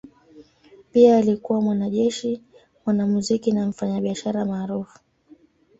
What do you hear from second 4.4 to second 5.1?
maarufu.